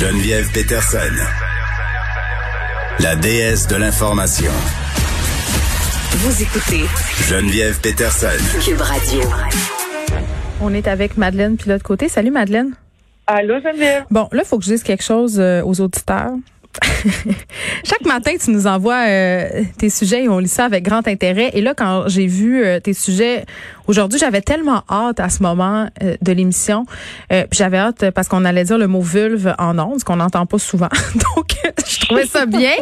Geneviève 0.00 0.48
Peterson, 0.52 1.12
la 3.00 3.16
déesse 3.16 3.66
de 3.66 3.74
l'information. 3.74 4.52
Vous 6.12 6.40
écoutez 6.40 6.84
Geneviève 7.28 7.80
Peterson. 7.80 8.28
Cube 8.64 8.80
Radio. 8.80 9.22
On 10.60 10.72
est 10.72 10.86
avec 10.86 11.16
Madeleine 11.16 11.56
puis 11.56 11.68
l'autre 11.68 11.82
côté. 11.82 12.08
Salut 12.08 12.30
Madeleine. 12.30 12.74
Allô, 13.26 13.54
Geneviève? 13.60 14.04
Bon, 14.08 14.28
là, 14.30 14.42
il 14.44 14.46
faut 14.46 14.58
que 14.58 14.64
je 14.64 14.70
dise 14.70 14.84
quelque 14.84 15.02
chose 15.02 15.40
euh, 15.40 15.62
aux 15.64 15.80
auditeurs. 15.80 16.30
Chaque 17.84 18.04
matin, 18.04 18.32
tu 18.42 18.50
nous 18.50 18.66
envoies 18.66 19.06
euh, 19.08 19.62
tes 19.78 19.90
sujets 19.90 20.24
et 20.24 20.28
on 20.28 20.38
lit 20.38 20.48
ça 20.48 20.64
avec 20.64 20.84
grand 20.84 21.06
intérêt. 21.06 21.50
Et 21.54 21.60
là, 21.60 21.74
quand 21.74 22.08
j'ai 22.08 22.26
vu 22.26 22.62
euh, 22.62 22.80
tes 22.80 22.92
sujets 22.92 23.44
aujourd'hui, 23.86 24.18
j'avais 24.18 24.40
tellement 24.40 24.82
hâte 24.90 25.20
à 25.20 25.28
ce 25.28 25.42
moment 25.42 25.88
euh, 26.02 26.16
de 26.20 26.32
l'émission. 26.32 26.86
Euh, 27.32 27.44
puis 27.50 27.58
j'avais 27.58 27.78
hâte 27.78 28.10
parce 28.10 28.28
qu'on 28.28 28.44
allait 28.44 28.64
dire 28.64 28.78
le 28.78 28.86
mot 28.86 29.00
vulve 29.00 29.54
en 29.58 29.78
ondes, 29.78 30.02
qu'on 30.02 30.16
n'entend 30.16 30.46
pas 30.46 30.58
souvent. 30.58 30.88
Donc, 31.36 31.56
je 31.86 32.00
trouvais 32.00 32.26
ça 32.26 32.46
bien. 32.46 32.74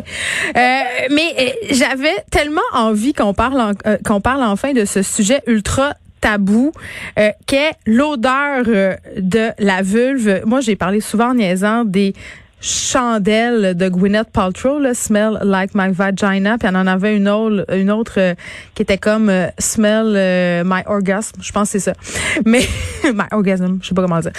Euh, 0.57 0.81
mais 1.11 1.55
j'avais 1.71 2.15
tellement 2.31 2.61
envie 2.73 3.13
qu'on 3.13 3.35
parle 3.35 3.75
qu'on 4.05 4.21
parle 4.21 4.43
enfin 4.43 4.73
de 4.73 4.85
ce 4.85 5.03
sujet 5.03 5.43
ultra 5.47 5.95
tabou 6.21 6.73
euh, 7.19 7.31
qu'est 7.47 7.73
l'odeur 7.87 8.65
euh, 8.67 8.95
de 9.17 9.51
la 9.59 9.83
vulve. 9.83 10.43
Moi, 10.45 10.61
j'ai 10.61 10.77
parlé 10.77 11.01
souvent 11.01 11.31
en 11.31 11.35
niaisant 11.35 11.85
des 11.85 12.15
chandelles 12.61 13.77
de 13.77 13.89
Gwyneth 13.89 14.31
Paltrow, 14.33 14.79
là, 14.79 14.95
Smell 14.95 15.39
Like 15.43 15.75
My 15.75 15.93
Vagina, 15.93 16.59
puis 16.59 16.69
elle 16.69 16.77
en 16.77 16.87
avait 16.87 17.17
une 17.17 17.29
autre, 17.29 17.67
une 17.75 17.91
autre 17.91 18.15
euh, 18.19 18.35
qui 18.75 18.83
était 18.83 18.99
comme 18.99 19.29
euh, 19.29 19.49
Smell 19.59 20.15
euh, 20.17 20.63
My 20.65 20.83
Orgasm, 20.87 21.37
je 21.41 21.53
pense 21.53 21.71
que 21.71 21.79
c'est 21.79 21.91
ça. 21.91 21.93
Mais 22.47 22.67
My 23.05 23.25
Orgasm, 23.33 23.79
je 23.83 23.89
sais 23.89 23.95
pas 23.95 24.03
comment 24.03 24.21
dire. 24.21 24.33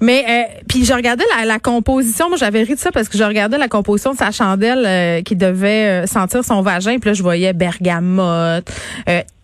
Mais 0.00 0.24
euh, 0.28 0.60
puis 0.68 0.84
je 0.84 0.92
regardais 0.92 1.24
la, 1.38 1.46
la 1.46 1.58
composition, 1.58 2.28
moi 2.28 2.38
j'avais 2.38 2.62
ri 2.62 2.74
de 2.74 2.80
ça 2.80 2.90
parce 2.90 3.08
que 3.08 3.16
je 3.16 3.24
regardais 3.24 3.58
la 3.58 3.68
composition 3.68 4.12
de 4.12 4.18
sa 4.18 4.30
chandelle 4.30 4.84
euh, 4.86 5.22
qui 5.22 5.36
devait 5.36 6.04
euh, 6.04 6.06
sentir 6.06 6.44
son 6.44 6.62
vagin, 6.62 6.98
puis 6.98 7.10
là 7.10 7.14
je 7.14 7.22
voyais 7.22 7.52
bergamote, 7.52 8.70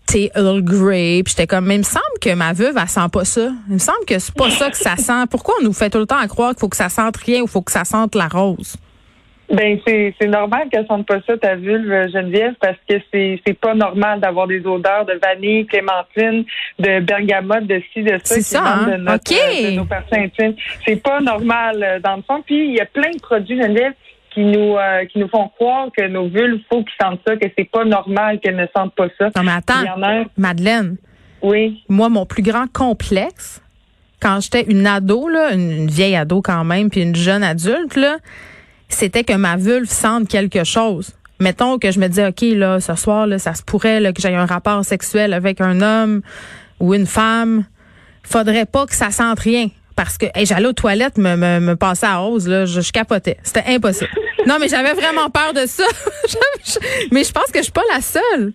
thé 0.07 0.31
Earl 0.35 0.63
Grey, 0.63 1.23
puis 1.25 1.35
j'étais 1.37 1.47
comme 1.47 1.67
mais 1.67 1.77
il 1.77 1.79
me 1.79 1.83
semble 1.85 2.05
que 2.21 2.33
ma 2.35 2.53
veuve 2.53 2.77
elle 2.81 2.89
sent 2.89 3.09
pas 3.13 3.25
ça. 3.25 3.49
Il 3.69 3.75
me 3.75 3.79
semble 3.79 4.05
que 4.07 4.19
c'est 4.19 4.35
pas 4.35 4.51
ça 4.51 4.71
que 4.71 4.77
ça 4.77 4.97
sent. 4.97 5.27
Pourquoi 5.31 5.55
on 5.61 5.65
nous 5.65 5.73
fait 5.73 5.91
tout 5.91 5.99
le 5.99 6.07
temps 6.07 6.19
à 6.19 6.29
croire 6.29 6.51
qu'il 6.51 6.61
faut 6.61 6.69
que 6.69 6.77
ça 6.77 6.89
sente 6.89 7.17
rien 7.17 7.43
ou 7.43 7.47
faut 7.47 7.63
que 7.63 7.73
ça 7.73 7.85
sente 7.85 8.15
la 8.15 8.29
rose? 8.29 8.77
Ben, 9.49 9.79
c'est, 9.87 10.13
c'est 10.21 10.27
normal 10.27 10.69
qu'elle 10.71 10.87
sente 10.87 11.07
pas 11.07 11.21
ça, 11.25 11.39
ta 11.39 11.55
vulve, 11.55 12.11
Geneviève, 12.13 12.55
parce 12.61 12.79
que 12.89 12.97
c'est, 13.13 13.41
c'est 13.47 13.59
pas 13.59 13.75
normal 13.75 14.19
d'avoir 14.19 14.49
des 14.49 14.67
odeurs 14.67 15.07
de 15.07 15.21
vanille, 15.23 15.67
clémentine, 15.67 16.45
de 16.81 17.01
bergamote, 17.01 17.67
de 17.67 17.81
ci, 17.93 18.03
de 18.03 18.11
ça. 18.11 18.21
C'est 18.25 18.39
qui 18.39 18.43
ça, 18.43 18.65
hein? 18.65 18.87
De, 18.89 18.97
notre, 18.97 19.33
euh, 19.33 19.71
de 19.71 19.77
nos 19.77 19.87
intimes. 20.13 20.57
C'est 20.85 21.01
pas 21.01 21.21
normal, 21.21 21.83
euh, 21.83 22.01
dans 22.01 22.17
le 22.17 22.23
fond. 22.23 22.43
Puis, 22.45 22.71
il 22.71 22.75
y 22.75 22.81
a 22.81 22.87
plein 22.87 23.11
de 23.11 23.21
produits, 23.21 23.57
Geneviève, 23.57 23.93
qui 24.37 24.45
nous, 24.45 24.77
euh, 24.77 25.07
qui 25.07 25.19
nous 25.19 25.29
font 25.29 25.49
croire 25.49 25.89
que 25.97 26.07
nos 26.09 26.29
vulves, 26.29 26.61
faut 26.71 26.85
qu'ils 26.85 26.93
sentent 27.01 27.21
ça, 27.27 27.37
que 27.37 27.47
c'est 27.57 27.71
pas 27.71 27.87
normal 27.87 28.39
qu'elles 28.39 28.57
ne 28.57 28.67
sentent 28.77 28.95
pas 28.95 29.07
ça. 29.19 29.31
Non 29.35 29.43
mais 29.43 29.53
attends, 29.53 29.81
a, 30.03 30.25
Madeleine, 30.37 30.97
oui. 31.41 31.83
moi 31.89 32.11
mon 32.11 32.27
plus 32.27 32.43
grand 32.43 32.71
complexe 32.71 33.63
quand 34.21 34.41
j'étais 34.41 34.71
une 34.71 34.87
ado 34.87 35.29
là, 35.29 35.55
une, 35.55 35.87
vieille 35.87 36.17
ado 36.17 36.43
quand 36.43 36.65
même 36.65 36.91
puis 36.91 37.01
une 37.01 37.17
jeune 37.17 37.43
adulte 37.43 37.97
là, 37.97 38.19
c'était 38.91 39.25
que 39.25 39.33
ma 39.33 39.57
vulve 39.57 39.89
sente 39.89 40.29
quelque 40.29 40.65
chose. 40.65 41.17
Mettons 41.41 41.79
que 41.79 41.91
je 41.91 41.99
me 41.99 42.07
disais 42.07 42.29
OK 42.29 42.43
là 42.43 42.79
ce 42.79 42.95
soir 42.95 43.27
là, 43.27 43.39
ça 43.39 43.55
se 43.55 43.63
pourrait 43.63 44.01
là, 44.01 44.13
que 44.13 44.21
j'aie 44.21 44.35
un 44.35 44.45
rapport 44.45 44.85
sexuel 44.85 45.33
avec 45.33 45.63
un 45.63 45.81
homme 45.81 46.21
ou 46.79 46.93
une 46.93 47.07
femme, 47.07 47.65
faudrait 48.23 48.67
pas 48.67 48.85
que 48.85 48.95
ça 48.95 49.11
sente 49.11 49.41
rien. 49.41 49.69
Parce 49.97 50.19
que 50.19 50.27
hey, 50.35 50.45
j'allais 50.47 50.67
aux 50.67 50.73
toilettes 50.75 51.17
me, 51.19 51.37
me, 51.37 51.59
me 51.61 51.75
passer 51.77 52.07
à 52.07 52.21
hausse, 52.23 52.47
là, 52.47 52.67
je, 52.67 52.81
je 52.83 52.93
capotais. 52.93 53.39
C'était 53.43 53.65
impossible. 53.67 54.11
non, 54.47 54.57
mais 54.61 54.69
j'avais 54.69 54.93
vraiment 54.93 55.31
peur 55.31 55.53
de 55.55 55.67
ça. 55.67 55.85
mais 57.13 57.25
je 57.25 57.33
pense 57.33 57.51
que 57.51 57.59
je 57.59 57.65
suis 57.65 57.73
pas 57.73 57.83
la 57.95 58.01
seule. 58.01 58.53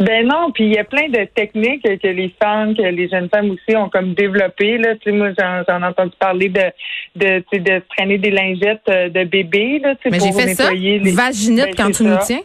Ben 0.00 0.24
non, 0.28 0.52
puis 0.52 0.64
il 0.64 0.72
y 0.74 0.78
a 0.78 0.84
plein 0.84 1.08
de 1.08 1.24
techniques 1.34 1.82
que 1.82 2.06
les 2.06 2.32
femmes, 2.40 2.76
que 2.76 2.82
les 2.82 3.08
jeunes 3.08 3.28
femmes 3.28 3.50
aussi 3.50 3.76
ont 3.76 3.88
comme 3.88 4.14
développées. 4.14 4.78
Là, 4.78 4.94
tu 4.94 5.10
sais, 5.10 5.12
moi 5.12 5.30
j'en, 5.36 5.62
j'en 5.68 5.82
ai 5.82 5.86
entendu 5.86 6.12
parler 6.20 6.48
de 6.48 6.60
de, 7.16 7.38
tu 7.40 7.44
sais, 7.52 7.58
de 7.58 7.82
traîner 7.96 8.16
des 8.18 8.30
lingettes 8.30 8.82
euh, 8.88 9.08
de 9.08 9.24
bébé 9.24 9.80
là, 9.82 9.96
tu 9.96 10.02
sais, 10.04 10.10
Mais 10.10 10.18
pour 10.18 10.26
j'ai 10.28 10.32
fait 10.46 10.54
ça, 10.54 10.64
nettoyer 10.64 10.98
les- 11.00 11.10
vaginette 11.10 11.76
Ben, 11.76 11.84
quand 11.86 11.90
tu 11.90 12.04
nous 12.04 12.16
tiens. 12.24 12.42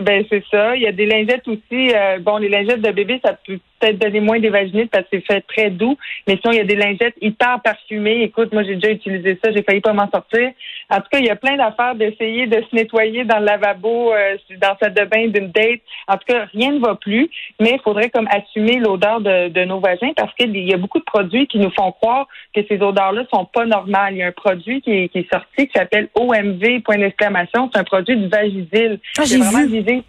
Ben 0.00 0.24
c'est 0.28 0.42
ça. 0.50 0.74
Il 0.74 0.82
y 0.82 0.86
a 0.88 0.92
des 0.92 1.06
lingettes 1.06 1.46
aussi. 1.46 1.92
euh, 1.94 2.18
bon, 2.18 2.38
les 2.38 2.48
lingettes 2.48 2.80
de 2.82 2.90
bébé, 2.90 3.20
ça 3.24 3.36
peut 3.46 3.60
peut-être 3.82 3.98
donner 3.98 4.20
moins 4.20 4.38
des 4.38 4.48
vaginites 4.50 4.90
parce 4.90 5.04
que 5.04 5.08
c'est 5.12 5.26
fait 5.26 5.40
très 5.42 5.70
doux. 5.70 5.96
Mais 6.26 6.38
sinon, 6.40 6.52
il 6.52 6.58
y 6.58 6.60
a 6.60 6.64
des 6.64 6.76
lingettes 6.76 7.16
hyper 7.20 7.60
parfumées. 7.62 8.22
Écoute, 8.22 8.52
moi 8.52 8.62
j'ai 8.62 8.76
déjà 8.76 8.92
utilisé 8.92 9.38
ça. 9.42 9.50
J'ai 9.52 9.62
failli 9.62 9.80
pas 9.80 9.92
m'en 9.92 10.08
sortir. 10.10 10.50
En 10.90 10.96
tout 10.96 11.08
cas, 11.10 11.18
il 11.18 11.26
y 11.26 11.30
a 11.30 11.36
plein 11.36 11.56
d'affaires 11.56 11.94
d'essayer 11.94 12.46
de 12.46 12.56
se 12.62 12.74
nettoyer 12.76 13.24
dans 13.24 13.38
le 13.38 13.46
lavabo, 13.46 14.12
euh, 14.12 14.36
dans 14.60 14.76
salle 14.80 14.94
de 14.94 15.04
bain 15.04 15.28
d'une 15.28 15.50
date. 15.50 15.80
En 16.08 16.14
tout 16.14 16.24
cas, 16.26 16.46
rien 16.52 16.72
ne 16.72 16.78
va 16.78 16.94
plus. 16.94 17.28
Mais 17.60 17.72
il 17.74 17.80
faudrait 17.82 18.10
comme 18.10 18.28
assumer 18.30 18.78
l'odeur 18.78 19.20
de, 19.20 19.48
de 19.48 19.64
nos 19.64 19.80
vagins 19.80 20.12
parce 20.16 20.32
qu'il 20.34 20.56
y 20.56 20.72
a 20.74 20.76
beaucoup 20.76 20.98
de 20.98 21.04
produits 21.04 21.46
qui 21.46 21.58
nous 21.58 21.70
font 21.70 21.92
croire 21.92 22.26
que 22.54 22.60
ces 22.68 22.80
odeurs-là 22.80 23.24
sont 23.32 23.44
pas 23.46 23.64
normales. 23.66 24.14
Il 24.14 24.18
y 24.18 24.22
a 24.22 24.28
un 24.28 24.32
produit 24.32 24.80
qui 24.82 24.90
est, 24.92 25.08
qui 25.08 25.18
est 25.20 25.32
sorti 25.32 25.66
qui 25.66 25.72
s'appelle 25.74 26.08
OMV 26.14 26.80
point 26.84 26.98
d'exclamation. 26.98 27.70
C'est 27.72 27.80
un 27.80 27.84
produit 27.84 28.16
du 28.16 28.28
Vagisil. 28.28 28.98
Ah, 29.18 29.22
C'est 29.24 29.26
j'ai 29.26 29.38
vraiment 29.38 29.66
vu. 29.66 29.80
visé. 29.80 30.02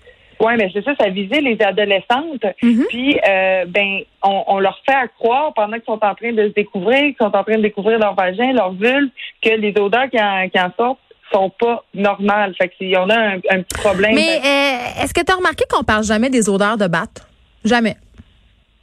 Mais 0.57 0.69
c'est 0.73 0.83
ça, 0.83 0.91
ça 0.99 1.09
visait 1.09 1.41
les 1.41 1.57
adolescentes. 1.61 2.45
Mhm. 2.61 2.85
Puis, 2.89 3.19
euh, 3.27 3.65
ben, 3.67 4.01
on, 4.21 4.43
on 4.47 4.59
leur 4.59 4.79
fait 4.85 4.95
à 4.95 5.07
croire 5.07 5.53
pendant 5.53 5.73
qu'ils 5.73 5.85
sont 5.85 6.03
en 6.03 6.15
train 6.15 6.33
de 6.33 6.47
se 6.49 6.53
découvrir, 6.53 6.99
qu'ils 6.99 7.15
sont 7.19 7.35
en 7.35 7.43
train 7.43 7.57
de 7.57 7.61
découvrir 7.61 7.99
leur 7.99 8.13
vagin, 8.15 8.51
leur 8.53 8.73
vulve, 8.73 9.09
que 9.41 9.49
les 9.49 9.73
odeurs 9.79 10.09
qui 10.09 10.21
en, 10.21 10.49
qui 10.49 10.59
en 10.59 10.71
sortent 10.77 10.99
sont 11.31 11.49
pas 11.49 11.83
normales. 11.93 12.53
Fait 12.57 12.67
que 12.67 12.75
s'il 12.77 12.89
y 12.89 12.97
en 12.97 13.09
a 13.09 13.17
un, 13.17 13.35
un 13.49 13.61
petit 13.61 13.81
problème. 13.81 14.15
Mais 14.15 14.37
euh, 14.37 15.03
est-ce 15.03 15.13
que 15.13 15.21
tu 15.21 15.31
as 15.31 15.35
remarqué 15.35 15.63
qu'on 15.69 15.83
parle 15.83 16.03
jamais 16.03 16.29
des 16.29 16.49
odeurs 16.49 16.77
de 16.77 16.87
batte? 16.87 17.27
Jamais. 17.65 17.95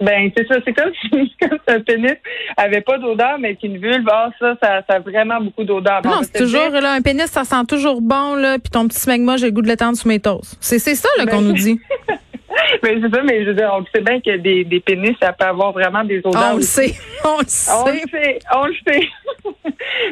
Ben, 0.01 0.31
c'est 0.37 0.47
ça, 0.49 0.57
c'est 0.65 0.73
comme 0.73 0.93
si 1.03 1.35
comme 1.41 1.59
un 1.67 1.81
pénis 1.81 2.17
avait 2.57 2.81
pas 2.81 2.97
d'odeur, 2.99 3.39
mais 3.39 3.55
qu'une 3.57 3.77
vulve, 3.79 4.07
ah, 4.11 4.31
ça, 4.39 4.55
ça, 4.63 4.83
ça 4.89 4.97
a 4.97 4.99
vraiment 5.01 5.41
beaucoup 5.41 5.65
d'odeur. 5.65 6.01
Non, 6.05 6.21
c'est 6.23 6.39
toujours 6.39 6.71
dire- 6.71 6.81
là, 6.81 6.93
un 6.95 7.03
pénis, 7.03 7.27
ça 7.27 7.45
sent 7.45 7.65
toujours 7.69 8.01
bon, 8.01 8.35
là, 8.35 8.59
puis 8.59 8.71
ton 8.71 8.89
petit 8.89 8.99
smegma, 9.01 9.37
j'ai 9.37 9.47
le 9.47 9.53
goût 9.53 9.63
de 9.63 9.69
l'étendre 9.69 9.97
sous 9.97 10.09
mes 10.09 10.19
toasts. 10.21 10.57
C'est 10.61 10.79
c'est 10.79 10.95
ça 10.95 11.09
là, 11.19 11.27
Ben, 11.27 11.33
qu'on 11.33 11.43
nous 11.43 11.53
dit. 11.53 11.79
Mais 12.83 12.99
c'est 13.03 13.15
ça, 13.15 13.23
mais 13.23 13.45
je 13.45 13.49
veux 13.51 13.55
dire, 13.55 13.71
on 13.75 13.85
sait 13.95 14.01
bien 14.03 14.21
que 14.21 14.37
des, 14.39 14.65
des 14.65 14.81
pénis, 14.81 15.15
ça 15.21 15.33
peut 15.33 15.45
avoir 15.47 15.73
vraiment 15.73 16.03
des 16.05 16.19
odeurs. 16.25 16.53
on 16.55 16.57
le 16.57 16.63
sait. 16.63 16.95
On 17.25 17.29
le 17.29 17.35
On 17.35 17.39
le 17.39 17.99
sait. 17.99 18.05
sait, 18.11 18.39
on 18.57 18.65
le 18.67 18.75
sait. 18.87 19.07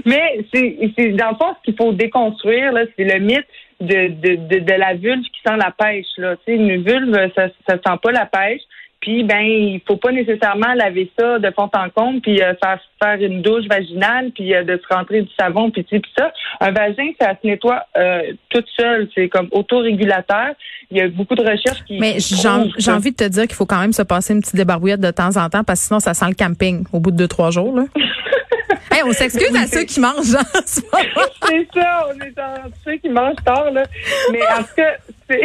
Mais 0.04 0.44
c'est, 0.52 0.78
c'est 0.98 1.08
dans 1.12 1.30
le 1.30 1.36
fond 1.36 1.54
ce 1.58 1.64
qu'il 1.64 1.76
faut 1.76 1.92
déconstruire 1.92 2.72
là, 2.72 2.82
c'est 2.96 3.04
le 3.04 3.18
mythe 3.20 3.46
de, 3.80 4.08
de, 4.08 4.34
de, 4.36 4.58
de 4.60 4.72
la 4.74 4.94
vulve 4.94 5.22
qui 5.22 5.40
sent 5.46 5.56
la 5.56 5.70
pêche 5.70 6.06
là. 6.18 6.36
Tu 6.36 6.52
sais, 6.52 6.54
une 6.56 6.82
vulve, 6.82 7.14
ça, 7.34 7.48
ça 7.66 7.74
sent 7.74 7.98
pas 8.02 8.12
la 8.12 8.26
pêche. 8.26 8.60
Puis 9.00 9.22
ben, 9.22 9.40
il 9.40 9.80
faut 9.86 9.96
pas 9.96 10.10
nécessairement 10.10 10.74
laver 10.74 11.10
ça 11.16 11.38
de 11.38 11.50
fond 11.52 11.70
en 11.72 11.88
comble, 11.90 12.20
puis 12.20 12.42
euh, 12.42 12.54
faire 12.62 12.80
faire 13.00 13.20
une 13.20 13.42
douche 13.42 13.66
vaginale, 13.68 14.32
puis 14.34 14.52
euh, 14.52 14.64
de 14.64 14.76
se 14.76 14.94
rentrer 14.94 15.22
du 15.22 15.30
savon, 15.38 15.70
puis 15.70 15.84
puis 15.84 16.02
ça. 16.18 16.32
Un 16.60 16.72
vagin, 16.72 17.10
ça 17.20 17.34
se 17.40 17.46
nettoie 17.46 17.86
euh, 17.96 18.32
toute 18.48 18.66
seule. 18.76 19.08
C'est 19.14 19.28
comme 19.28 19.48
autorégulateur. 19.52 20.48
Il 20.90 20.96
y 20.96 21.00
a 21.00 21.08
beaucoup 21.08 21.36
de 21.36 21.42
recherches 21.42 21.84
qui. 21.84 21.98
Mais 21.98 22.16
j'ai 22.18 22.90
envie 22.90 23.12
de 23.12 23.16
te 23.16 23.28
dire 23.28 23.44
qu'il 23.44 23.54
faut 23.54 23.66
quand 23.66 23.80
même 23.80 23.92
se 23.92 24.02
passer 24.02 24.34
une 24.34 24.40
petite 24.40 24.56
débarbouillette 24.56 25.00
de 25.00 25.10
temps 25.12 25.36
en 25.36 25.48
temps 25.48 25.62
parce 25.62 25.80
que 25.80 25.86
sinon 25.86 26.00
ça 26.00 26.14
sent 26.14 26.26
le 26.28 26.34
camping 26.34 26.84
au 26.92 26.98
bout 26.98 27.12
de 27.12 27.16
deux, 27.16 27.28
trois 27.28 27.52
jours. 27.52 27.76
Là. 27.76 27.84
hey, 28.92 29.02
on 29.04 29.12
s'excuse 29.12 29.54
à 29.54 29.66
ceux 29.66 29.84
qui 29.84 30.00
mangent 30.00 30.34
en 30.34 30.66
ce 30.66 30.80
moment. 30.92 31.28
c'est 31.46 31.68
ça, 31.72 32.08
on 32.08 32.20
est 32.20 32.36
dans 32.36 32.70
ceux 32.84 32.96
qui 32.96 33.08
mangent 33.10 33.44
tard, 33.44 33.70
là. 33.70 33.84
Mais 34.32 34.42
en 34.42 34.62
tout 34.62 34.74
cas, 34.76 34.96
c'est. 35.30 35.42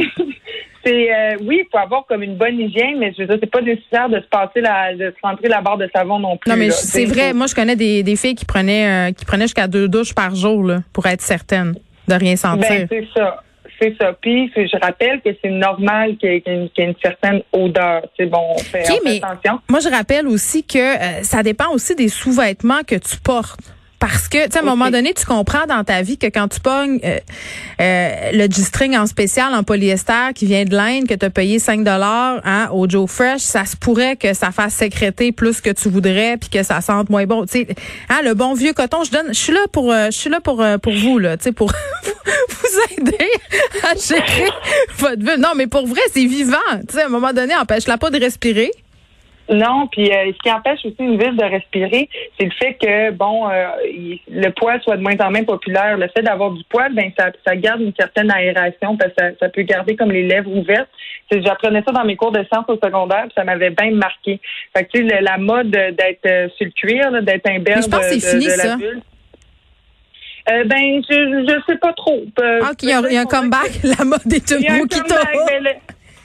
C'est 0.86 1.14
euh, 1.14 1.38
oui, 1.42 1.62
il 1.64 1.68
faut 1.72 1.78
avoir 1.78 2.06
comme 2.06 2.24
une 2.24 2.36
bonne 2.36 2.60
hygiène, 2.60 3.00
mais 3.00 3.14
je 3.14 3.22
veux 3.22 3.28
dire, 3.28 3.38
c'est 3.42 3.50
pas 3.50 3.62
nécessaire 3.62 4.10
de 4.10 4.20
se 4.20 4.28
passer 4.28 4.62
la, 4.62 4.94
de 4.94 5.14
se 5.16 5.28
rentrer 5.28 5.48
la 5.48 5.62
barre 5.62 5.78
de 5.78 5.90
savon 5.96 6.20
non 6.20 6.38
plus. 6.38 6.50
Non, 6.50 6.58
mais 6.58 6.72
c'est 6.72 7.06
vrai. 7.06 7.34
Moi, 7.34 7.48
je 7.48 7.56
connais 7.56 7.76
des, 7.76 8.04
des 8.04 8.16
filles 8.16 8.36
qui 8.36 8.46
prenaient, 8.46 9.10
euh, 9.10 9.14
qui 9.14 9.26
prenaient 9.26 9.46
jusqu'à 9.46 9.68
deux 9.68 9.88
douches 9.88 10.14
par 10.14 10.36
jour 10.36 10.64
là, 10.64 10.80
pour 10.92 11.06
être 11.06 11.22
certaines 11.22 11.76
de 12.08 12.14
rien 12.14 12.36
sentir. 12.36 12.70
Ben, 12.70 12.88
c'est 12.90 13.08
ça. 13.16 13.44
C'est 13.82 13.96
ça. 14.00 14.14
Puis, 14.22 14.52
je 14.56 14.80
rappelle 14.80 15.20
que 15.22 15.30
c'est 15.42 15.50
normal 15.50 16.16
qu'il 16.18 16.32
y, 16.32 16.36
ait 16.36 16.42
qu'il 16.42 16.54
y 16.54 16.82
ait 16.82 16.86
une, 16.86 16.96
certaine 17.02 17.42
odeur. 17.52 18.04
C'est 18.18 18.28
bon, 18.28 18.40
on 18.56 18.60
fait, 18.60 18.84
OK, 18.84 18.86
on 18.90 18.94
fait 18.94 19.02
mais 19.04 19.20
attention. 19.24 19.60
moi, 19.70 19.80
je 19.80 19.90
rappelle 19.90 20.28
aussi 20.28 20.64
que 20.64 20.78
euh, 20.78 21.24
ça 21.24 21.44
dépend 21.44 21.70
aussi 21.72 21.96
des 21.96 22.08
sous-vêtements 22.08 22.84
que 22.88 22.96
tu 22.96 23.18
portes. 23.18 23.73
Parce 24.04 24.28
que, 24.28 24.44
tu 24.48 24.52
sais, 24.52 24.58
à 24.58 24.62
un 24.62 24.66
moment 24.66 24.92
donné, 24.92 25.14
tu 25.14 25.26
comprends 25.26 25.66
dans 25.66 25.86
ta 25.86 26.02
vie 26.02 26.18
que 26.18 26.28
quand 26.28 26.50
tu 26.50 26.60
pognes 26.60 27.00
euh, 27.06 27.20
euh, 27.80 28.32
le 28.34 28.52
G-string 28.52 28.98
en 28.98 29.08
spécial 29.08 29.54
en 29.54 29.64
polyester 29.64 30.34
qui 30.36 30.46
vient 30.46 30.66
de 30.66 30.76
l'Inde, 30.76 31.08
que 31.08 31.14
tu 31.14 31.26
as 31.26 31.30
payé 31.30 31.58
5 31.58 31.86
dollars 31.86 32.42
hein, 32.44 32.68
au 32.74 32.90
Joe 32.90 33.10
Fresh, 33.10 33.40
ça 33.40 33.64
se 33.64 33.78
pourrait 33.78 34.18
que 34.18 34.34
ça 34.34 34.52
fasse 34.52 34.74
sécréter 34.74 35.32
plus 35.32 35.62
que 35.62 35.70
tu 35.70 35.88
voudrais 35.88 36.36
puis 36.36 36.50
que 36.50 36.64
ça 36.64 36.82
sente 36.82 37.10
moins 37.10 37.26
bon. 37.26 37.46
Tu 37.46 37.60
sais, 37.60 37.68
hein, 38.10 38.20
le 38.26 38.34
bon 38.34 38.56
vieux 38.56 38.74
coton, 38.74 39.06
je 39.06 39.12
donne, 39.12 39.28
je 39.30 39.40
suis 39.40 39.54
là 39.54 39.68
pour, 39.72 39.94
euh, 39.94 40.08
je 40.08 40.18
suis 40.18 40.30
là 40.30 40.42
pour 40.42 40.62
euh, 40.62 40.78
pour 40.78 40.92
vous 40.92 41.18
là, 41.18 41.38
tu 41.38 41.46
sais, 41.46 41.52
pour 41.54 41.72
vous 42.50 42.98
aider 42.98 43.30
à 43.84 43.96
gérer 43.96 44.50
votre 44.98 45.20
vie. 45.20 45.40
Non, 45.40 45.52
mais 45.56 45.68
pour 45.68 45.88
vrai, 45.88 46.02
c'est 46.14 46.26
vivant. 46.26 46.58
Tu 46.90 46.96
sais, 46.96 47.04
à 47.04 47.06
un 47.06 47.10
moment 47.10 47.32
donné, 47.32 47.56
empêche-la 47.56 47.98
pas 47.98 48.10
de 48.10 48.20
respirer. 48.20 48.74
Non, 49.50 49.88
puis 49.92 50.10
euh, 50.10 50.32
ce 50.32 50.38
qui 50.42 50.50
empêche 50.50 50.80
aussi 50.86 50.96
une 51.00 51.18
ville 51.22 51.36
de 51.36 51.44
respirer, 51.44 52.08
c'est 52.40 52.46
le 52.46 52.52
fait 52.52 52.76
que 52.76 53.12
bon, 53.12 53.50
euh, 53.50 53.66
il- 53.86 54.20
le 54.30 54.50
poil 54.52 54.82
soit 54.82 54.96
de 54.96 55.02
moins 55.02 55.18
en 55.20 55.32
moins 55.32 55.44
populaire. 55.44 55.98
Le 55.98 56.08
fait 56.16 56.22
d'avoir 56.22 56.52
du 56.52 56.64
poil, 56.70 56.94
ben 56.94 57.12
ça, 57.20 57.30
ça 57.46 57.54
garde 57.58 57.82
une 57.82 57.94
certaine 58.00 58.32
aération 58.32 58.96
parce 58.96 59.12
que 59.12 59.16
ça, 59.22 59.30
ça 59.42 59.50
peut 59.50 59.64
garder 59.64 59.98
comme 59.98 60.12
les 60.14 60.24
lèvres 60.26 60.50
ouvertes. 60.50 60.88
J'apprenais 61.30 61.84
ça 61.86 61.92
dans 61.92 62.06
mes 62.06 62.16
cours 62.16 62.32
de 62.32 62.44
sciences 62.46 62.66
au 62.70 62.76
secondaire, 62.82 63.24
puis 63.24 63.34
ça 63.36 63.44
m'avait 63.44 63.72
bien 63.72 63.92
marqué. 63.92 64.40
Fait 64.76 64.86
que 64.86 64.92
tu 64.98 65.10
sais, 65.10 65.22
la 65.22 65.38
mode 65.38 65.72
d'être 65.72 66.26
euh, 66.26 66.48
sur 66.56 66.66
le 66.66 66.72
cuir, 66.72 67.12
là, 67.12 67.22
d'être 67.22 67.50
un 67.50 67.60
Mais 67.60 67.82
je 67.82 67.90
pense 67.90 68.00
que 68.08 68.48
la 68.58 68.64
ça. 68.64 68.78
bulle. 68.78 69.02
Euh, 70.52 70.64
ben, 70.66 71.02
je, 71.10 71.46
je 71.48 71.62
sais 71.72 71.78
pas 71.80 71.94
trop. 71.94 72.22
Euh, 72.40 72.60
Ah, 72.64 72.72
OK, 72.72 72.84
il 72.84 72.90
y 72.90 72.94
a, 72.94 73.02
il 73.10 73.14
y 73.14 73.18
a 73.18 73.22
un 73.22 73.26
comeback. 73.26 73.72
La 73.98 74.04
mode 74.06 74.20
est 74.32 74.52
un 74.52 74.58
qui 74.88 75.02
tombe. 75.04 75.18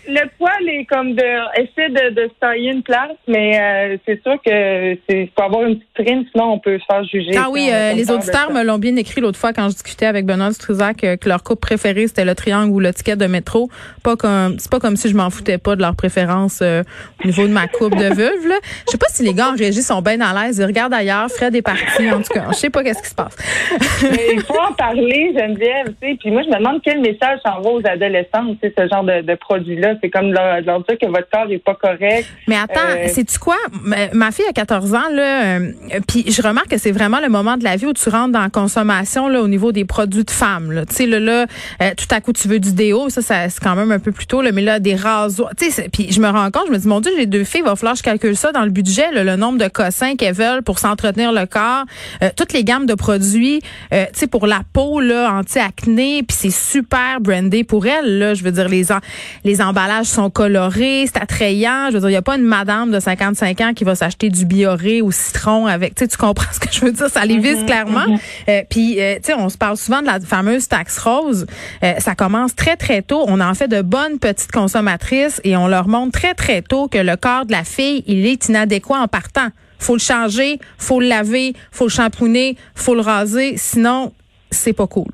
Le, 0.08 0.28
poil 0.38 0.69
est 0.69 0.84
comme 0.84 1.14
de 1.14 1.60
essaie 1.60 1.88
de, 1.88 2.14
de 2.14 2.28
se 2.28 2.34
tailler 2.40 2.72
une 2.72 2.82
place, 2.82 3.16
mais 3.26 3.60
euh, 3.60 3.96
c'est 4.06 4.22
sûr 4.22 4.37
que 4.44 4.99
c'est 5.08 5.31
faut 5.37 5.44
avoir 5.44 5.64
une 5.64 5.78
petite 5.78 5.94
trine, 5.94 6.25
sinon 6.32 6.52
on 6.52 6.58
peut 6.58 6.78
se 6.78 6.84
faire 6.84 7.05
juger. 7.05 7.37
Ah 7.37 7.49
oui, 7.50 7.69
euh, 7.72 7.93
les 7.93 8.10
auditeurs 8.10 8.50
me 8.50 8.62
l'ont 8.64 8.78
bien 8.78 8.96
écrit 8.96 9.20
l'autre 9.20 9.38
fois 9.38 9.52
quand 9.52 9.69
je 9.69 9.75
discutais 9.75 10.06
avec 10.06 10.26
Benoît 10.26 10.50
Dutrisac 10.50 11.05
euh, 11.05 11.16
que 11.16 11.28
leur 11.28 11.43
coupe 11.43 11.60
préférée 11.60 12.06
c'était 12.06 12.25
le 12.25 12.34
triangle 12.34 12.72
ou 12.72 12.81
le 12.81 12.93
ticket 12.93 13.16
de 13.16 13.26
métro. 13.26 13.69
Pas 14.02 14.16
comme 14.16 14.58
c'est 14.58 14.70
pas 14.70 14.81
comme 14.81 14.96
si 14.96 15.08
je 15.08 15.16
m'en 15.16 15.31
foutais 15.31 15.58
pas 15.58 15.76
de 15.76 15.82
leur 15.82 15.96
préférence 15.96 16.62
au 16.62 17.26
niveau 17.26 17.46
de 17.46 17.52
ma 17.52 17.66
coupe 17.66 17.94
de 17.94 18.14
vulve. 18.14 18.49
Là. 18.49 18.58
Je 18.87 18.93
sais 18.93 18.99
pas 18.99 19.08
si 19.08 19.22
les 19.22 19.34
gars 19.34 19.50
en 19.50 19.56
régie 19.56 19.82
sont 19.82 20.02
bien 20.02 20.20
à 20.20 20.46
l'aise. 20.46 20.58
Ils 20.58 20.64
regardent 20.64 20.94
ailleurs, 20.94 21.28
Fred 21.28 21.54
est 21.54 21.62
parti 21.62 22.11
en 22.11 22.22
tout 22.22 22.32
cas. 22.32 22.46
Je 22.50 22.56
sais 22.56 22.70
pas 22.70 22.82
qu'est-ce 22.82 23.02
qui 23.02 23.08
se 23.08 23.14
passe. 23.14 23.37
Mais 24.02 24.34
il 24.34 24.43
faut 24.43 24.58
en 24.58 24.72
parler, 24.72 25.34
Geneviève, 25.37 25.94
tu 26.00 26.08
sais. 26.08 26.16
Puis 26.20 26.31
moi, 26.31 26.43
je 26.43 26.49
me 26.49 26.58
demande 26.58 26.81
quel 26.82 27.00
message 27.00 27.40
s'envoie 27.44 27.72
aux 27.72 27.87
adolescents, 27.87 28.54
tu 28.54 28.58
sais, 28.62 28.75
ce 28.76 28.88
genre 28.88 29.04
de, 29.04 29.22
de 29.22 29.34
produit-là. 29.34 29.94
C'est 30.03 30.11
comme 30.11 30.33
leur, 30.33 30.61
leur 30.62 30.85
dire 30.85 30.97
que 31.00 31.06
votre 31.06 31.29
corps 31.31 31.50
est 31.50 31.59
pas 31.59 31.75
correct. 31.75 32.27
Mais 32.47 32.56
attends, 32.56 32.81
Euh, 32.89 33.09
sais-tu 33.09 33.39
quoi? 33.39 33.56
Ma, 33.83 33.97
ma 34.12 34.31
fille 34.33 34.45
a 34.49 34.53
14 34.53 34.95
ans, 34.95 35.09
là, 35.12 35.59
euh, 35.59 35.73
puis 36.06 36.25
je 36.31 36.43
remarque 36.43 36.69
que 36.69 36.79
c'est 36.79 36.93
vraiment 36.93 37.21
le 37.21 37.29
moment 37.29 37.56
de 37.56 37.65
la 37.65 37.77
vie 37.77 37.87
où 37.87 37.93
tu 37.93 38.09
rentres 38.09 38.33
dans 38.33 38.41
la 38.43 38.50
consommation 38.50 39.29
là, 39.29 39.41
au 39.41 39.49
niveau 39.49 39.73
des 39.73 39.85
produits 39.85 40.25
de 40.25 40.31
femmes. 40.31 40.73
Là. 40.73 40.85
Tu 40.87 40.95
sais, 40.95 41.06
là, 41.06 41.21
là 41.21 41.47
euh, 41.83 41.91
tout 41.97 42.06
à 42.15 42.21
coup, 42.21 42.33
tu 42.33 42.49
veux 42.49 42.61
du 42.61 42.73
déo, 42.73 43.09
ça, 43.09 43.23
ça 43.23 43.49
c'est 43.49 43.62
quand 43.62 43.75
même 43.77 43.93
un 43.93 43.99
peu 43.99 44.12
plus 44.12 44.27
tôt, 44.27 44.43
là, 44.43 44.53
mais 44.53 44.62
là, 44.62 44.79
des 44.81 44.95
rasoirs. 44.95 45.53
Tu 45.56 45.71
sais, 45.71 45.89
puis 45.93 46.12
je 46.12 46.21
me 46.21 46.29
rends 46.29 46.50
compte, 46.50 46.65
je 46.69 46.73
me 46.73 46.79
dis, 46.79 46.89
mon 46.89 47.00
Dieu, 47.00 47.12
j'ai 47.17 47.27
deux 47.27 47.45
filles, 47.45 47.61
il 47.65 47.69
va 47.69 47.77
falloir 47.77 47.95
que 47.95 47.99
je 47.99 48.05
calcule 48.05 48.37
ça 48.37 48.53
dans 48.53 48.65
le 48.65 48.71
budget, 48.71 49.11
là, 49.12 49.25
le 49.25 49.37
nombre 49.37 49.59
de 49.59 49.69
cossins 49.69 50.17
qu'elles 50.17 50.35
veulent 50.35 50.62
pour 50.62 50.79
s'entretenir 50.79 51.33
le 51.33 51.47
corps, 51.47 51.85
euh, 52.23 52.31
toutes 52.37 52.53
les 52.53 52.65
gammes 52.65 52.87
de 52.87 52.95
produits, 52.95 53.61
euh, 53.93 54.05
tu 54.12 54.21
sais, 54.21 54.27
pour 54.27 54.47
la 54.47 54.61
peau, 54.73 55.00
là, 55.00 55.33
anti-acné, 55.33 56.23
puis 56.23 56.37
c'est 56.39 56.50
super 56.50 57.21
brandé 57.21 57.65
pour 57.65 57.87
elles, 57.87 58.19
là. 58.19 58.35
Je 58.35 58.43
veux 58.45 58.53
dire, 58.53 58.69
les, 58.69 58.93
en- 58.93 59.00
les 59.45 59.61
emballages 59.61 59.88
sont 60.05 60.31
colorés, 60.31 61.05
c'est 61.06 61.20
attrayant. 61.20 61.88
Je 61.88 61.94
veux 61.94 62.00
dire, 62.00 62.08
il 62.08 62.12
n'y 62.12 62.17
a 62.17 62.23
pas 62.23 62.37
une 62.37 62.44
madame 62.44 62.90
de 62.90 63.00
55 63.00 63.61
ans 63.61 63.73
qui 63.75 63.85
va 63.85 63.94
s'acheter 63.94 64.29
du 64.29 64.44
bioré 64.44 65.02
au 65.02 65.11
citron 65.11 65.67
avec, 65.67 65.94
tu 65.94 66.06
comprends 66.17 66.46
ce 66.52 66.61
que 66.61 66.73
je 66.73 66.81
veux 66.81 66.93
dire? 66.93 67.08
Ça 67.08 67.25
les 67.25 67.38
vise 67.38 67.64
clairement. 67.64 68.06
Euh, 68.49 68.62
puis, 68.69 69.00
euh, 69.00 69.17
tu 69.17 69.32
sais, 69.32 69.35
on 69.35 69.49
se 69.49 69.58
parle 69.58 69.76
souvent 69.76 70.00
de 70.00 70.06
la 70.06 70.20
fameuse 70.20 70.69
taxe 70.69 70.99
rose. 70.99 71.46
Euh, 71.82 71.94
ça 71.99 72.14
commence 72.14 72.55
très, 72.55 72.76
très 72.76 73.02
tôt. 73.02 73.25
On 73.26 73.40
en 73.40 73.55
fait 73.55 73.69
de 73.69 73.82
bonnes 73.82 74.19
petites 74.19 74.52
consommatrices 74.52 75.40
et 75.44 75.56
on 75.56 75.69
leur 75.69 75.88
montre 75.88 76.19
très, 76.19 76.35
très 76.35 76.62
tôt 76.62 76.88
que 76.88 76.99
le 76.99 77.17
corps 77.17 77.46
de 77.46 77.52
la 77.52 77.64
fille, 77.64 78.05
il 78.06 78.26
est 78.26 78.49
inadéquat 78.49 78.99
en 78.99 79.08
partant. 79.08 79.49
Faut 79.79 79.94
le 79.94 80.00
changer, 80.00 80.58
faut 80.76 81.00
le 81.00 81.06
laver, 81.06 81.55
faut 81.70 81.87
le 81.87 81.90
shampooiner, 81.90 82.56
faut 82.75 82.94
le 82.94 83.00
raser. 83.00 83.55
Sinon, 83.56 84.12
c'est 84.50 84.73
pas 84.73 84.87
cool. 84.87 85.12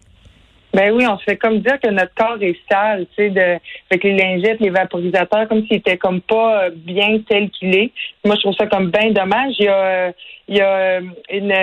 Ben 0.75 0.93
oui, 0.93 1.07
on 1.07 1.17
se 1.19 1.25
fait 1.25 1.37
comme 1.37 1.61
dire 1.61 1.79
que 1.81 1.89
notre 1.89 2.13
corps 2.15 2.39
est 2.41 2.59
sale, 2.71 3.07
tu 3.17 3.25
sais, 3.25 3.31
de, 3.31 3.59
avec 3.91 4.03
les 4.03 4.17
lingettes, 4.17 4.61
les 4.61 4.71
vaporisateurs, 4.71 5.49
comme 5.49 5.63
s'il 5.67 5.77
était 5.77 5.97
comme 5.97 6.21
pas 6.21 6.65
euh, 6.65 6.71
bien 6.75 7.21
tel 7.29 7.49
qu'il 7.51 7.77
est. 7.77 7.93
Moi, 8.25 8.35
je 8.35 8.41
trouve 8.41 8.57
ça 8.59 8.67
comme 8.67 8.91
bien 8.91 9.11
dommage. 9.13 9.55
Il 9.61 9.67
y 9.67 9.69
a, 9.69 9.79
euh, 9.79 10.13
il 10.49 10.57
y 10.57 10.61
a 10.61 10.69
euh, 10.69 11.01
une, 11.31 11.55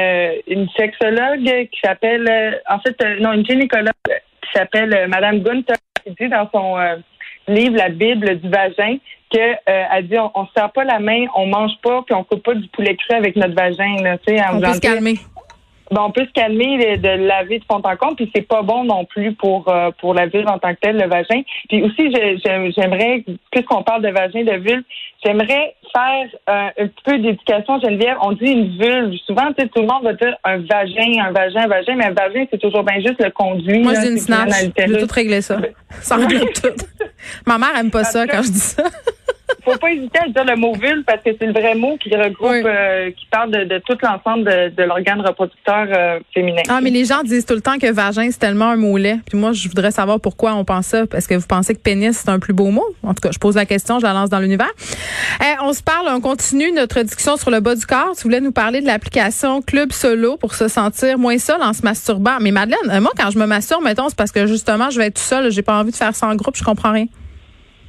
une 0.48 0.70
sexologue 0.70 1.44
qui 1.44 1.80
s'appelle, 1.84 2.62
en 2.70 2.80
fait, 2.80 2.96
non, 3.20 3.34
une 3.34 3.46
gynécologue 3.46 3.92
qui 4.08 4.52
s'appelle 4.54 5.08
Madame 5.10 5.40
Gunther, 5.40 5.76
qui 6.06 6.14
dit 6.20 6.30
dans 6.30 6.50
son 6.54 6.78
euh, 6.80 6.96
livre 7.48 7.76
La 7.78 7.90
Bible 7.90 8.40
du 8.40 8.50
vagin 8.50 8.98
que 9.32 9.40
euh, 9.40 9.84
elle 9.94 10.08
dit 10.08 10.18
on, 10.18 10.32
on 10.36 10.46
se 10.46 10.52
serre 10.56 10.72
pas 10.72 10.84
la 10.84 11.00
main, 11.00 11.26
on 11.36 11.46
mange 11.48 11.72
pas, 11.82 12.02
puis 12.06 12.14
on 12.14 12.24
coupe 12.24 12.44
pas 12.44 12.54
du 12.54 12.68
poulet 12.70 12.96
cru 12.96 13.16
avec 13.16 13.36
notre 13.36 13.56
vagin. 13.56 14.02
Là, 14.04 14.18
tu 14.18 14.36
sais, 14.36 14.44
On 14.52 14.60
peut 14.60 14.74
se 14.74 14.80
calmer. 14.80 15.16
Ben, 15.92 16.04
on 16.04 16.12
peut 16.12 16.26
se 16.26 16.32
calmer 16.32 16.98
de, 16.98 17.28
laver 17.28 17.60
de 17.60 17.66
fond 17.66 17.82
en 17.84 17.96
comble, 17.98 18.16
puis 18.16 18.32
c'est 18.34 18.48
pas 18.48 18.62
bon 18.62 18.86
non 18.86 19.06
plus 19.06 19.34
pour 19.34 19.68
euh, 19.68 19.92
pour 20.00 20.14
la 20.14 20.28
vulve 20.28 20.48
en 20.48 20.58
tant 20.58 20.74
que 20.74 20.80
telle, 20.80 20.98
le 20.98 21.08
vagin. 21.08 21.42
Puis 21.68 21.84
aussi, 21.84 22.12
j'aimerais, 22.76 23.24
puisqu'on 23.52 23.84
parle 23.84 24.02
de 24.02 24.10
vagin, 24.10 24.44
de 24.44 24.58
vulve, 24.58 24.84
j'aimerais 25.24 25.76
faire 25.92 26.28
euh, 26.50 26.70
un 26.84 26.88
petit 26.88 27.04
peu 27.04 27.18
d'éducation, 27.18 27.80
Geneviève. 27.82 28.18
On 28.22 28.32
dit 28.32 28.46
une 28.46 28.78
vulve. 28.78 29.14
Souvent, 29.26 29.48
tu 29.54 29.64
sais, 29.64 29.68
tout 29.68 29.82
le 29.82 29.88
monde 29.88 30.04
va 30.04 30.14
dire 30.14 30.36
un 30.44 30.60
vagin, 30.60 31.26
un 31.26 31.32
vagin, 31.32 31.64
un 31.64 31.68
vagin, 31.68 31.96
mais 31.96 32.06
un 32.06 32.14
vagin, 32.14 32.46
c'est 32.50 32.62
toujours 32.62 32.84
bien 32.84 33.00
juste 33.02 33.22
le 33.22 33.30
conduit. 33.30 33.80
Moi, 33.80 33.94
je 33.96 34.02
dis 34.02 34.12
une 34.12 34.18
snatch. 34.18 34.52
Je 34.78 34.94
vais 34.94 35.00
tout 35.02 35.14
régler 35.14 35.42
ça. 35.42 35.58
Ça 36.02 36.18
tout. 36.62 36.86
Ma 37.46 37.58
mère 37.58 37.78
aime 37.78 37.92
pas 37.92 38.06
ça 38.06 38.26
quand 38.28 38.44
je 38.44 38.52
dis 38.52 38.60
ça. 38.60 38.84
Faut 39.64 39.78
pas 39.78 39.92
hésiter 39.92 40.20
à 40.20 40.28
dire 40.28 40.44
le 40.46 40.56
mot 40.60 40.74
vulve 40.74 41.04
parce 41.06 41.24
que 41.24 41.30
c'est 41.40 41.46
le 41.46 41.54
vrai 41.54 41.76
mot 41.76 41.98
qui 41.98 42.16
regroupe, 42.16 42.50
Oui. 42.52 42.62
euh, 42.66 43.12
qui 43.12 43.26
parle 43.28 43.52
de, 43.52 43.64
de 43.66 43.80
tout 43.86 43.98
l'ensemble 44.02 44.44
de, 44.44 44.70
de 44.76 44.84
l'organe 44.84 45.22
reproducteur 45.22 45.88
euh, 45.90 46.20
féminin. 46.34 46.62
Ah, 46.70 46.80
mais 46.82 46.90
les 46.90 47.06
gens 47.06 47.22
disent 47.24 47.46
tout 47.46 47.54
le 47.54 47.62
temps 47.62 47.78
que 47.78 47.92
vagin, 47.92 48.30
c'est 48.32 48.40
tellement 48.40 48.70
un 48.70 48.76
mot 48.78 48.98
laid. 48.98 49.20
Puis 49.28 49.38
moi, 49.38 49.52
je 49.54 49.68
voudrais 49.68 49.92
savoir 49.92 50.20
pourquoi 50.20 50.54
on 50.56 50.66
pense 50.66 50.88
ça. 50.88 51.04
Est-ce 51.14 51.28
que 51.28 51.36
vous 51.36 51.48
pensez 51.48 51.76
que 51.76 51.80
pénis, 51.82 52.18
c'est 52.18 52.30
un 52.30 52.40
plus 52.40 52.54
beau 52.54 52.70
mot? 52.72 52.86
En 53.04 53.14
tout 53.14 53.22
cas, 53.22 53.30
je 53.32 53.40
pose 53.40 53.56
la 53.56 53.66
question, 53.66 54.00
je 54.00 54.06
la 54.06 54.14
lance 54.14 54.30
dans 54.30 54.40
l'univers. 54.40 54.72
Eh, 55.42 55.62
on 55.64 55.74
se 55.74 55.84
parle, 55.84 56.08
on 56.10 56.22
continue 56.22 56.72
notre 56.72 57.02
discussion 57.02 57.38
sur 57.38 57.52
le 57.52 57.60
bas 57.60 57.76
du 57.76 57.86
corps. 57.86 58.14
Tu 58.16 58.24
voulais 58.24 58.42
nous 58.42 58.52
parler 58.52 58.82
de 58.82 58.88
l'application 58.88 59.62
Club 59.62 59.92
Solo 59.92 60.38
pour 60.38 60.54
se 60.56 60.68
sentir 60.68 61.18
moins 61.18 61.38
seul 61.38 61.62
en 61.62 61.74
se 61.74 61.82
masturbant. 61.84 62.38
Mais 62.42 62.52
Madeleine, 62.52 62.80
euh, 62.90 63.02
moi, 63.02 63.12
quand 63.18 63.30
je 63.32 63.38
me 63.40 63.46
masturbe, 63.46 63.84
mettons, 63.84 64.10
c'est 64.10 64.18
parce 64.18 64.32
que 64.32 64.48
justement, 64.48 64.90
je 64.90 64.98
vais 65.00 65.08
être 65.08 65.16
tout 65.16 65.22
seul. 65.22 65.52
J'ai 65.52 65.62
pas 65.62 65.78
envie 65.80 65.92
de 65.92 65.96
faire 65.96 66.16
ça 66.16 66.28
en 66.28 66.36
groupe, 66.36 66.56
je 66.58 66.64
comprends 66.64 66.92
rien. 66.92 67.06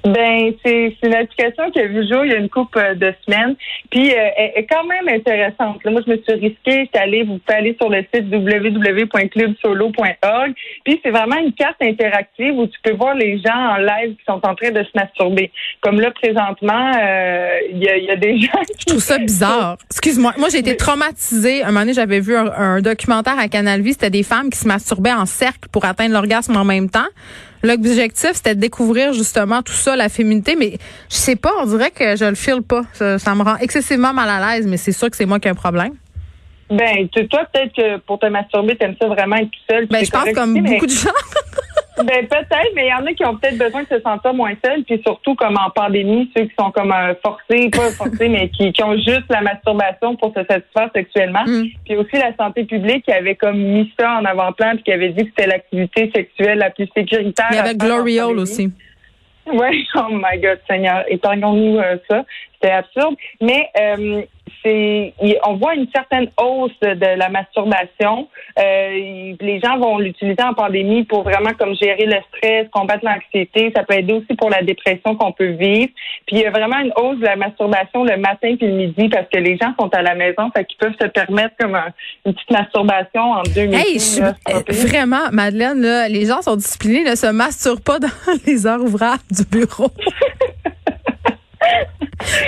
Ben, 0.05 0.53
c'est 0.65 0.97
une 1.05 1.15
application 1.15 1.71
qui 1.71 1.79
a 1.79 1.87
vu 1.87 2.09
jour 2.09 2.25
il 2.25 2.33
y 2.33 2.35
a 2.35 2.39
une 2.39 2.49
couple 2.49 2.79
euh, 2.79 2.95
de 2.95 3.15
semaines. 3.25 3.55
Puis, 3.89 4.11
euh, 4.11 4.31
elle 4.37 4.51
est 4.57 4.67
quand 4.67 4.83
même 4.85 5.07
intéressante. 5.09 5.85
Là, 5.85 5.93
moi, 5.93 6.01
je 6.05 6.11
me 6.11 6.17
suis 6.17 6.33
risquée. 6.33 6.87
J'étais 6.87 6.99
allée, 6.99 7.23
vous 7.23 7.39
pouvez 7.39 7.59
aller 7.59 7.77
sur 7.81 7.89
le 7.89 8.05
site 8.13 8.25
www.clubsolo.org. 8.33 10.55
Puis, 10.85 11.01
c'est 11.05 11.11
vraiment 11.11 11.39
une 11.39 11.53
carte 11.53 11.77
interactive 11.81 12.59
où 12.59 12.67
tu 12.67 12.77
peux 12.83 12.95
voir 12.95 13.15
les 13.15 13.39
gens 13.39 13.55
en 13.55 13.77
live 13.77 14.17
qui 14.17 14.25
sont 14.27 14.45
en 14.45 14.57
train 14.57 14.73
de 14.73 14.83
se 14.83 14.91
masturber. 14.97 15.53
Comme 15.81 16.01
là, 16.01 16.11
présentement, 16.11 16.91
euh, 17.01 17.59
il 17.71 17.79
y, 17.79 17.89
a, 17.89 17.97
y 17.99 18.11
a 18.11 18.17
des 18.17 18.41
gens 18.41 18.59
Je 18.69 18.73
qui... 18.79 18.87
trouve 18.87 19.01
ça 19.01 19.19
bizarre. 19.19 19.77
Excuse-moi. 19.89 20.33
Moi, 20.37 20.49
j'ai 20.51 20.59
été 20.59 20.77
traumatisée. 20.77 21.63
Un 21.63 21.67
moment 21.67 21.79
donné, 21.81 21.93
j'avais 21.93 22.19
vu 22.19 22.35
un, 22.35 22.51
un 22.53 22.81
documentaire 22.81 23.39
à 23.39 23.47
Canal 23.47 23.83
Vie. 23.83 23.93
C'était 23.93 24.11
des 24.11 24.25
femmes 24.25 24.51
qui 24.51 24.59
se 24.59 24.67
masturbaient 24.67 25.13
en 25.13 25.27
cercle 25.27 25.69
pour 25.71 25.85
atteindre 25.85 26.15
l'orgasme 26.15 26.57
en 26.57 26.65
même 26.65 26.91
temps. 26.91 27.07
L'objectif, 27.63 28.33
c'était 28.35 28.55
de 28.55 28.61
découvrir 28.61 29.13
justement 29.13 29.63
tout 29.63 29.73
ça, 29.73 29.95
la 29.97 30.09
féminité. 30.09 30.57
Mais 30.57 30.79
je 31.09 31.17
sais 31.17 31.37
pas, 31.37 31.53
on 31.61 31.67
dirait 31.67 31.91
que 31.91 32.17
je 32.17 32.25
le 32.25 32.35
file 32.35 32.63
pas. 32.63 32.83
Ça, 32.93 33.19
ça 33.19 33.35
me 33.35 33.43
rend 33.43 33.57
excessivement 33.59 34.13
mal 34.13 34.29
à 34.29 34.55
l'aise, 34.57 34.67
mais 34.67 34.77
c'est 34.77 34.93
sûr 34.93 35.09
que 35.11 35.17
c'est 35.17 35.27
moi 35.27 35.39
qui 35.39 35.49
ai 35.49 35.51
un 35.53 35.55
problème. 35.55 35.93
Ben, 36.71 37.07
toi, 37.09 37.45
peut-être 37.53 37.75
que 37.77 37.99
pour 37.99 38.19
te 38.19 38.27
masturber, 38.27 38.77
t'aimes 38.77 38.97
ça 39.01 39.07
vraiment 39.07 39.37
être 39.37 39.51
tout 39.51 39.61
seul. 39.71 39.87
Ben, 39.87 40.05
je 40.05 40.11
pense 40.11 40.33
comme 40.33 40.53
mais- 40.55 40.63
beaucoup 40.63 40.87
de 40.87 40.91
gens. 40.91 41.11
Ben 41.99 42.27
peut-être, 42.27 42.73
mais 42.75 42.87
il 42.87 42.91
y 42.91 42.95
en 42.95 43.05
a 43.05 43.13
qui 43.13 43.25
ont 43.25 43.37
peut-être 43.37 43.59
besoin 43.59 43.83
de 43.83 43.89
se 43.89 44.01
sentir 44.01 44.33
moins 44.33 44.55
seuls, 44.65 44.83
puis 44.85 45.01
surtout 45.05 45.35
comme 45.35 45.57
en 45.59 45.69
pandémie, 45.71 46.31
ceux 46.35 46.45
qui 46.45 46.55
sont 46.59 46.71
comme 46.71 46.91
euh, 46.91 47.15
forcés, 47.23 47.69
pas 47.69 47.91
forcés, 47.97 48.29
mais 48.29 48.49
qui, 48.49 48.73
qui 48.73 48.83
ont 48.83 48.97
juste 48.97 49.29
la 49.29 49.43
masturbation 49.43 50.17
pour 50.17 50.33
se 50.35 50.43
satisfaire 50.45 50.89
sexuellement. 50.95 51.45
Mm. 51.47 51.65
Puis 51.85 51.97
aussi 51.97 52.17
la 52.17 52.35
santé 52.37 52.65
publique 52.65 53.05
qui 53.05 53.13
avait 53.13 53.35
comme 53.35 53.59
mis 53.59 53.93
ça 53.99 54.19
en 54.19 54.25
avant-plan, 54.25 54.73
puis 54.77 54.85
qui 54.85 54.93
avait 54.93 55.11
dit 55.11 55.25
que 55.25 55.31
c'était 55.37 55.49
l'activité 55.49 56.11
sexuelle 56.15 56.59
la 56.59 56.71
plus 56.71 56.89
sécuritaire. 56.97 57.49
Il 57.51 57.57
y 57.57 57.59
avait 57.59 57.75
Glory 57.75 58.21
aussi. 58.23 58.73
Oui, 59.47 59.87
oh 59.97 60.09
my 60.11 60.41
God, 60.41 60.61
Seigneur, 60.69 61.05
épargnons-nous 61.09 61.79
euh, 61.79 61.97
ça. 62.09 62.25
C'était 62.55 62.73
absurde. 62.73 63.17
Mais 63.41 63.69
euh, 63.79 64.23
c'est, 64.63 65.13
on 65.47 65.55
voit 65.55 65.75
une 65.75 65.87
certaine 65.95 66.29
hausse 66.41 66.79
de 66.81 67.17
la 67.19 67.29
masturbation. 67.29 68.29
Euh, 68.59 69.35
les 69.41 69.61
gens 69.63 69.79
vont 69.79 69.99
l'utiliser 69.99 70.43
en 70.43 70.55
pandémie 70.55 71.05
pour 71.05 71.23
vraiment 71.23 71.53
comme 71.59 71.75
gérer 71.77 72.07
le 72.07 72.17
stress, 72.29 72.69
combattre 72.71 73.05
l'anxiété. 73.05 73.73
Ça 73.75 73.83
peut 73.85 73.95
aider 73.95 74.13
aussi 74.15 74.35
pour 74.37 74.51
la 74.51 74.63
dépression 74.63 75.15
qu'on 75.17 75.33
peut 75.33 75.51
vivre. 75.53 75.89
Puis 76.27 76.37
il 76.37 76.39
y 76.41 76.47
a 76.47 76.51
vraiment 76.51 76.79
une 76.79 76.93
hausse 76.97 77.19
de 77.19 77.25
la 77.25 77.37
masturbation 77.37 78.05
le 78.05 78.17
matin 78.17 78.55
puis 78.57 78.67
le 78.67 78.73
midi 78.75 79.09
parce 79.09 79.27
que 79.33 79.39
les 79.39 79.57
gens 79.57 79.73
sont 79.79 79.89
à 79.95 80.03
la 80.03 80.15
maison, 80.15 80.51
fait 80.55 80.65
qu'ils 80.65 80.79
peuvent 80.79 80.95
se 81.01 81.07
permettre 81.07 81.55
comme 81.59 81.75
un- 81.75 81.93
une 82.27 82.35
petite 82.35 82.51
masturbation 82.51 83.21
en 83.23 83.43
deux 83.55 83.67
minutes. 83.67 83.87
Hey, 83.87 83.95
je 83.95 83.99
suis 83.99 84.21
là, 84.21 84.35
vraiment, 84.69 85.31
Madeleine, 85.33 85.81
là, 85.81 86.09
les 86.09 86.27
gens 86.27 86.43
sont 86.43 86.57
disciplinés, 86.57 87.05
ne 87.05 87.15
se 87.15 87.27
masturbent 87.27 87.81
pas 87.83 87.99
dans 88.01 88.09
les 88.47 88.67
heures 88.67 88.81
ouvrables 88.83 89.23
du 89.31 89.45
bureau. 89.45 89.91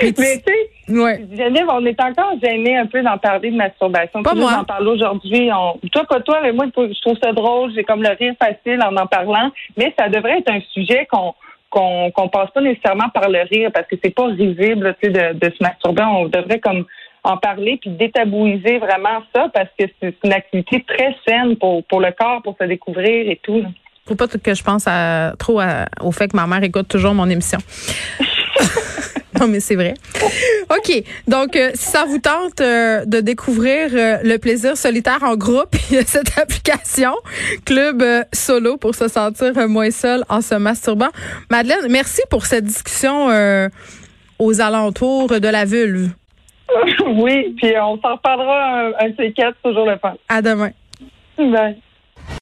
Mais 0.02 0.12
tu 0.12 0.22
sais, 0.22 0.42
ouais. 0.88 1.26
Geneviève, 1.30 1.66
on 1.70 1.84
est 1.84 2.00
encore 2.00 2.32
gêné 2.42 2.76
un 2.76 2.86
peu 2.86 3.02
d'en 3.02 3.18
parler 3.18 3.50
de 3.50 3.56
masturbation. 3.56 4.22
Pas 4.22 4.30
Puis 4.30 4.40
moi. 4.40 4.52
J'en 4.54 4.64
parle 4.64 4.88
aujourd'hui. 4.88 5.50
On... 5.52 5.78
Toi, 5.88 6.04
pas 6.08 6.20
toi, 6.20 6.40
mais 6.42 6.52
moi, 6.52 6.66
je 6.76 7.00
trouve 7.00 7.18
ça 7.22 7.32
drôle. 7.32 7.72
J'ai 7.74 7.84
comme 7.84 8.02
le 8.02 8.10
rire 8.18 8.34
facile 8.38 8.80
en 8.82 8.96
en 8.96 9.06
parlant. 9.06 9.50
Mais 9.76 9.94
ça 9.98 10.08
devrait 10.08 10.38
être 10.38 10.50
un 10.50 10.60
sujet 10.72 11.06
qu'on 11.10 11.34
qu'on 11.70 12.10
qu'on 12.12 12.28
passe 12.28 12.50
pas 12.52 12.60
nécessairement 12.60 13.08
par 13.08 13.28
le 13.28 13.40
rire 13.50 13.70
parce 13.72 13.86
que 13.88 13.96
c'est 14.02 14.14
pas 14.14 14.26
risible 14.26 14.94
tu 15.02 15.12
sais, 15.12 15.32
de, 15.32 15.38
de 15.38 15.52
se 15.52 15.62
masturber. 15.62 16.02
On 16.02 16.26
devrait 16.26 16.60
comme 16.60 16.84
en 17.24 17.36
parler 17.38 17.78
puis 17.80 17.90
détabouiser 17.90 18.78
vraiment 18.78 19.22
ça 19.34 19.48
parce 19.52 19.70
que 19.78 19.86
c'est 20.00 20.14
une 20.24 20.32
activité 20.32 20.84
très 20.86 21.16
saine 21.26 21.56
pour, 21.56 21.82
pour 21.84 22.00
le 22.00 22.12
corps, 22.12 22.42
pour 22.42 22.54
se 22.60 22.64
découvrir 22.66 23.30
et 23.30 23.40
tout. 23.42 23.64
Faut 24.06 24.14
pas 24.14 24.28
que 24.28 24.54
je 24.54 24.62
pense 24.62 24.84
à, 24.86 25.32
trop 25.38 25.58
à- 25.60 25.86
au 26.02 26.12
fait 26.12 26.28
que 26.28 26.36
ma 26.36 26.46
mère 26.46 26.62
écoute 26.62 26.88
toujours 26.88 27.14
mon 27.14 27.28
émission. 27.28 27.58
non, 29.40 29.48
mais 29.48 29.60
c'est 29.60 29.74
vrai. 29.74 29.94
OK. 30.70 31.02
Donc, 31.26 31.56
euh, 31.56 31.70
si 31.74 31.90
ça 31.90 32.04
vous 32.04 32.18
tente 32.18 32.60
euh, 32.60 33.04
de 33.04 33.20
découvrir 33.20 33.90
euh, 33.92 34.18
le 34.22 34.38
plaisir 34.38 34.76
solitaire 34.76 35.22
en 35.22 35.36
groupe, 35.36 35.74
il 35.90 35.96
y 35.96 35.98
a 35.98 36.04
cette 36.04 36.38
application 36.38 37.14
Club 37.64 38.02
Solo 38.32 38.76
pour 38.76 38.94
se 38.94 39.08
sentir 39.08 39.52
moins 39.68 39.90
seul 39.90 40.24
en 40.28 40.40
se 40.40 40.54
masturbant. 40.54 41.10
Madeleine, 41.50 41.86
merci 41.90 42.22
pour 42.30 42.46
cette 42.46 42.64
discussion 42.64 43.28
aux 44.38 44.60
alentours 44.60 45.40
de 45.40 45.48
la 45.48 45.64
vulve. 45.64 46.10
oui, 47.06 47.54
puis 47.56 47.72
on 47.78 48.00
s'en 48.00 48.16
reparlera 48.16 48.80
un, 48.80 48.92
un 48.98 49.08
de 49.10 49.14
ces 49.16 49.32
quatre, 49.32 49.56
toujours 49.62 49.86
le 49.86 49.98
fun. 49.98 50.14
À 50.28 50.40
demain. 50.42 50.70
Bye. 51.38 51.76